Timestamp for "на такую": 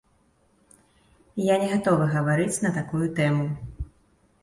2.67-3.07